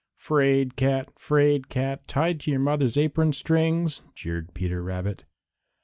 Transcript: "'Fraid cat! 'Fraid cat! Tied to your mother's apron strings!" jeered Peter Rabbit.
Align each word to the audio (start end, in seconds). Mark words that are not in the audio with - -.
"'Fraid 0.17 0.75
cat! 0.75 1.09
'Fraid 1.19 1.69
cat! 1.69 2.07
Tied 2.07 2.39
to 2.39 2.49
your 2.49 2.59
mother's 2.59 2.97
apron 2.97 3.33
strings!" 3.33 4.01
jeered 4.15 4.51
Peter 4.55 4.81
Rabbit. 4.81 5.25